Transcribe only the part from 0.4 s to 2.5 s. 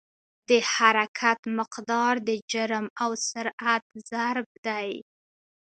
د حرکت مقدار د